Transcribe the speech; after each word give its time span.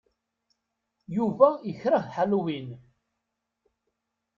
Yuba 1.15 1.47
ikṛeh 1.71 2.05
Halloween. 2.15 2.69